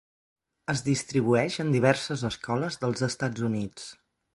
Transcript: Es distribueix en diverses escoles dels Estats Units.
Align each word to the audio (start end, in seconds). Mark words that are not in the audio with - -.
Es 0.73 0.81
distribueix 0.87 1.59
en 1.65 1.71
diverses 1.77 2.27
escoles 2.33 2.83
dels 2.87 3.09
Estats 3.13 3.51
Units. 3.53 3.91